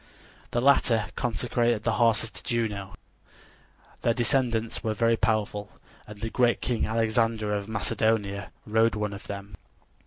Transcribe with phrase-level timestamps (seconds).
[0.49, 2.95] The latter consecrated the horses to Juno.
[4.01, 5.73] Their descendants were very powerful,
[6.07, 9.53] and the great king Alexander of Macedonia rode one of them.